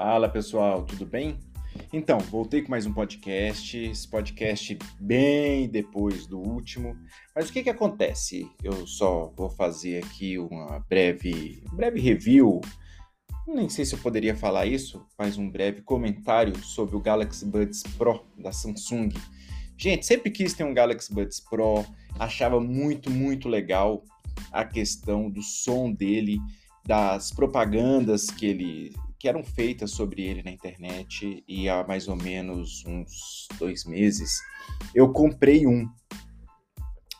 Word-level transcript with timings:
Fala 0.00 0.28
pessoal, 0.28 0.84
tudo 0.84 1.04
bem? 1.04 1.36
Então, 1.92 2.20
voltei 2.20 2.62
com 2.62 2.70
mais 2.70 2.86
um 2.86 2.92
podcast, 2.92 3.76
esse 3.76 4.06
podcast 4.06 4.78
bem 5.00 5.68
depois 5.68 6.24
do 6.24 6.38
último. 6.38 6.96
Mas 7.34 7.48
o 7.50 7.52
que 7.52 7.64
que 7.64 7.68
acontece? 7.68 8.48
Eu 8.62 8.86
só 8.86 9.32
vou 9.36 9.50
fazer 9.50 10.04
aqui 10.04 10.38
uma 10.38 10.78
breve, 10.88 11.64
breve 11.72 11.98
review, 11.98 12.60
nem 13.44 13.68
sei 13.68 13.84
se 13.84 13.96
eu 13.96 13.98
poderia 13.98 14.36
falar 14.36 14.66
isso, 14.66 15.04
mas 15.18 15.36
um 15.36 15.50
breve 15.50 15.82
comentário 15.82 16.56
sobre 16.58 16.94
o 16.94 17.00
Galaxy 17.00 17.44
Buds 17.44 17.82
Pro 17.98 18.24
da 18.38 18.52
Samsung. 18.52 19.08
Gente, 19.76 20.06
sempre 20.06 20.30
quis 20.30 20.54
ter 20.54 20.62
um 20.62 20.72
Galaxy 20.72 21.12
Buds 21.12 21.40
Pro, 21.40 21.84
achava 22.20 22.60
muito, 22.60 23.10
muito 23.10 23.48
legal 23.48 24.04
a 24.52 24.64
questão 24.64 25.28
do 25.28 25.42
som 25.42 25.90
dele, 25.90 26.38
das 26.86 27.32
propagandas 27.32 28.30
que 28.30 28.46
ele 28.46 28.92
que 29.18 29.28
eram 29.28 29.42
feitas 29.42 29.90
sobre 29.90 30.22
ele 30.22 30.42
na 30.42 30.50
internet 30.50 31.42
e 31.46 31.68
há 31.68 31.84
mais 31.86 32.06
ou 32.08 32.16
menos 32.16 32.84
uns 32.86 33.48
dois 33.58 33.84
meses 33.84 34.40
eu 34.94 35.12
comprei 35.12 35.66
um. 35.66 35.88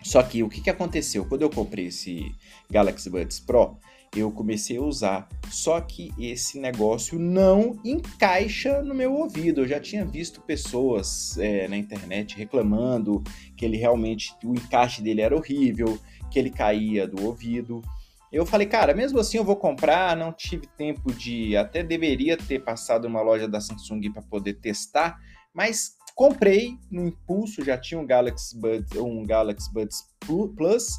Só 0.03 0.23
que 0.23 0.42
o 0.42 0.48
que, 0.48 0.61
que 0.61 0.70
aconteceu? 0.70 1.25
Quando 1.25 1.42
eu 1.42 1.51
comprei 1.51 1.87
esse 1.87 2.33
Galaxy 2.70 3.11
Buds 3.11 3.41
Pro, 3.41 3.77
eu 4.16 4.30
comecei 4.30 4.79
a 4.79 4.83
usar. 4.83 5.29
Só 5.51 5.80
que 5.80 6.11
esse 6.19 6.59
negócio 6.59 7.19
não 7.19 7.79
encaixa 7.84 8.83
no 8.83 8.95
meu 8.95 9.12
ouvido. 9.12 9.62
Eu 9.62 9.69
já 9.69 9.80
tinha 9.80 10.05
visto 10.05 10.41
pessoas 10.41 11.37
é, 11.39 11.67
na 11.69 11.77
internet 11.77 12.37
reclamando 12.37 13.23
que 13.56 13.65
ele 13.65 13.77
realmente, 13.77 14.34
o 14.45 14.55
encaixe 14.55 15.03
dele 15.03 15.20
era 15.20 15.36
horrível, 15.36 15.98
que 16.30 16.39
ele 16.39 16.51
caía 16.51 17.06
do 17.06 17.25
ouvido. 17.25 17.83
Eu 18.33 18.45
falei, 18.45 18.67
cara, 18.67 18.95
mesmo 18.95 19.19
assim 19.19 19.39
eu 19.39 19.45
vou 19.45 19.57
comprar, 19.57 20.17
não 20.17 20.33
tive 20.33 20.67
tempo 20.67 21.12
de. 21.12 21.57
Até 21.57 21.83
deveria 21.83 22.37
ter 22.37 22.61
passado 22.61 23.07
uma 23.07 23.23
loja 23.23 23.48
da 23.48 23.61
Samsung 23.61 24.12
para 24.12 24.23
poder 24.23 24.55
testar, 24.55 25.19
mas 25.55 25.97
comprei 26.15 26.77
no 26.91 27.07
impulso, 27.07 27.65
já 27.65 27.79
tinha 27.79 27.98
um 27.98 28.07
Galaxy 28.07 28.59
Buds, 28.59 28.97
um 28.97 29.25
Galaxy 29.25 29.73
Buds 29.73 30.05
Plus 30.57 30.98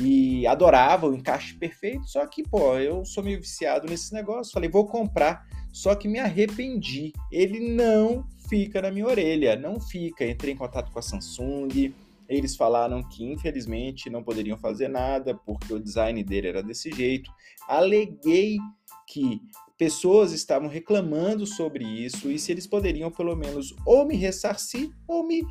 e 0.00 0.46
adorava 0.46 1.06
o 1.06 1.14
encaixe 1.14 1.54
perfeito, 1.54 2.06
só 2.06 2.26
que, 2.26 2.42
pô, 2.42 2.78
eu 2.78 3.04
sou 3.04 3.22
meio 3.22 3.40
viciado 3.40 3.86
nesse 3.86 4.14
negócio, 4.14 4.52
falei, 4.52 4.70
vou 4.70 4.86
comprar, 4.86 5.46
só 5.72 5.94
que 5.94 6.08
me 6.08 6.18
arrependi. 6.18 7.12
Ele 7.30 7.74
não 7.74 8.24
fica 8.48 8.82
na 8.82 8.90
minha 8.90 9.06
orelha, 9.06 9.56
não 9.56 9.80
fica. 9.80 10.26
Entrei 10.26 10.52
em 10.52 10.56
contato 10.56 10.92
com 10.92 10.98
a 10.98 11.02
Samsung, 11.02 11.92
eles 12.36 12.56
falaram 12.56 13.02
que 13.02 13.24
infelizmente 13.24 14.08
não 14.08 14.24
poderiam 14.24 14.56
fazer 14.56 14.88
nada 14.88 15.34
porque 15.34 15.72
o 15.72 15.80
design 15.80 16.22
dele 16.24 16.48
era 16.48 16.62
desse 16.62 16.90
jeito. 16.90 17.30
Aleguei 17.68 18.58
que 19.06 19.40
pessoas 19.76 20.32
estavam 20.32 20.68
reclamando 20.68 21.46
sobre 21.46 21.84
isso 21.84 22.30
e 22.30 22.38
se 22.38 22.50
eles 22.50 22.66
poderiam 22.66 23.10
pelo 23.10 23.36
menos 23.36 23.74
ou 23.84 24.06
me 24.06 24.16
ressarcir 24.16 24.90
ou 25.06 25.26
me 25.26 25.42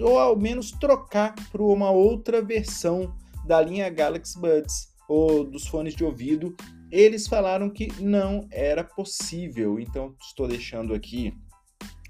ou 0.00 0.18
ao 0.18 0.36
menos 0.36 0.72
trocar 0.72 1.34
por 1.52 1.60
uma 1.60 1.90
outra 1.90 2.42
versão 2.42 3.14
da 3.46 3.60
linha 3.60 3.88
Galaxy 3.88 4.36
Buds 4.40 4.88
ou 5.08 5.44
dos 5.44 5.66
fones 5.68 5.94
de 5.94 6.04
ouvido. 6.04 6.56
Eles 6.90 7.28
falaram 7.28 7.70
que 7.70 7.88
não 8.02 8.48
era 8.50 8.82
possível. 8.82 9.78
Então 9.78 10.16
estou 10.20 10.48
deixando 10.48 10.94
aqui 10.94 11.32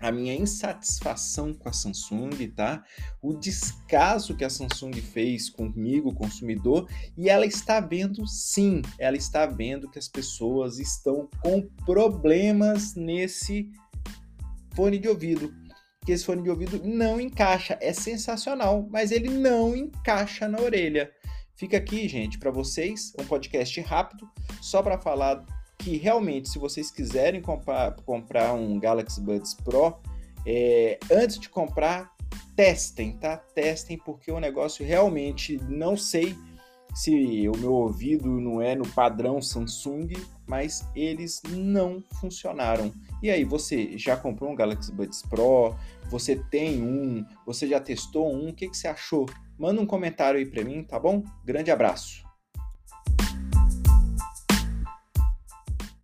a 0.04 0.12
minha 0.12 0.34
insatisfação 0.34 1.54
com 1.54 1.66
a 1.66 1.72
Samsung, 1.72 2.50
tá? 2.54 2.84
O 3.22 3.32
descaso 3.32 4.36
que 4.36 4.44
a 4.44 4.50
Samsung 4.50 4.92
fez 5.00 5.48
comigo, 5.48 6.14
consumidor, 6.14 6.86
e 7.16 7.30
ela 7.30 7.46
está 7.46 7.80
vendo 7.80 8.26
sim, 8.26 8.82
ela 8.98 9.16
está 9.16 9.46
vendo 9.46 9.90
que 9.90 9.98
as 9.98 10.06
pessoas 10.06 10.78
estão 10.78 11.26
com 11.42 11.62
problemas 11.86 12.94
nesse 12.94 13.70
fone 14.74 14.98
de 14.98 15.08
ouvido. 15.08 15.50
Que 16.04 16.12
esse 16.12 16.26
fone 16.26 16.42
de 16.42 16.50
ouvido 16.50 16.82
não 16.84 17.18
encaixa, 17.18 17.78
é 17.80 17.94
sensacional, 17.94 18.86
mas 18.90 19.10
ele 19.10 19.30
não 19.30 19.74
encaixa 19.74 20.46
na 20.46 20.60
orelha. 20.60 21.10
Fica 21.56 21.78
aqui, 21.78 22.06
gente, 22.06 22.38
para 22.38 22.50
vocês, 22.50 23.14
um 23.18 23.24
podcast 23.24 23.80
rápido, 23.80 24.28
só 24.60 24.82
para 24.82 25.00
falar 25.00 25.42
que 25.84 25.98
realmente, 25.98 26.48
se 26.48 26.58
vocês 26.58 26.90
quiserem 26.90 27.42
comprar, 27.42 27.94
comprar 28.06 28.54
um 28.54 28.80
Galaxy 28.80 29.20
Buds 29.20 29.52
Pro, 29.52 29.98
é, 30.46 30.98
antes 31.12 31.38
de 31.38 31.50
comprar, 31.50 32.10
testem, 32.56 33.12
tá? 33.18 33.36
Testem, 33.36 33.98
porque 33.98 34.32
o 34.32 34.40
negócio 34.40 34.84
realmente 34.84 35.60
não 35.68 35.94
sei 35.94 36.34
se 36.94 37.46
o 37.50 37.58
meu 37.58 37.72
ouvido 37.72 38.28
não 38.40 38.62
é 38.62 38.74
no 38.74 38.88
padrão 38.88 39.42
Samsung, 39.42 40.12
mas 40.46 40.88
eles 40.96 41.42
não 41.50 42.02
funcionaram. 42.18 42.90
E 43.22 43.30
aí, 43.30 43.44
você 43.44 43.98
já 43.98 44.16
comprou 44.16 44.50
um 44.50 44.54
Galaxy 44.54 44.90
Buds 44.90 45.20
Pro? 45.20 45.74
Você 46.08 46.36
tem 46.50 46.82
um? 46.82 47.26
Você 47.44 47.68
já 47.68 47.78
testou 47.78 48.34
um? 48.34 48.48
O 48.48 48.54
que, 48.54 48.70
que 48.70 48.76
você 48.76 48.88
achou? 48.88 49.26
Manda 49.58 49.82
um 49.82 49.86
comentário 49.86 50.38
aí 50.38 50.46
para 50.46 50.64
mim, 50.64 50.82
tá 50.82 50.98
bom? 50.98 51.22
Grande 51.44 51.70
abraço! 51.70 52.23